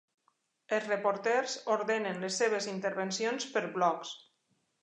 Els 0.77 0.87
reporters 0.91 1.53
ordenen 1.75 2.19
les 2.25 2.39
seves 2.43 2.71
intervencions 2.75 3.49
per 3.55 3.65
blocs. 3.77 4.19